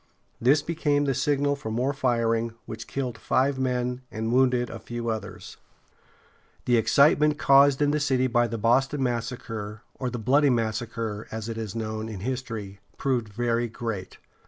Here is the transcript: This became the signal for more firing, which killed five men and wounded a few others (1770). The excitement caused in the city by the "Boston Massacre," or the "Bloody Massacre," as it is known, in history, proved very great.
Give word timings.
This 0.41 0.63
became 0.63 1.05
the 1.05 1.13
signal 1.13 1.55
for 1.55 1.69
more 1.69 1.93
firing, 1.93 2.55
which 2.65 2.87
killed 2.87 3.19
five 3.19 3.59
men 3.59 4.01
and 4.09 4.31
wounded 4.31 4.71
a 4.71 4.79
few 4.79 5.09
others 5.09 5.57
(1770). 6.65 6.73
The 6.73 6.77
excitement 6.79 7.37
caused 7.37 7.81
in 7.83 7.91
the 7.91 7.99
city 7.99 8.25
by 8.25 8.47
the 8.47 8.57
"Boston 8.57 9.03
Massacre," 9.03 9.83
or 9.93 10.09
the 10.09 10.17
"Bloody 10.17 10.49
Massacre," 10.49 11.27
as 11.31 11.47
it 11.49 11.57
is 11.59 11.75
known, 11.75 12.09
in 12.09 12.21
history, 12.21 12.79
proved 12.97 13.29
very 13.29 13.67
great. 13.67 14.17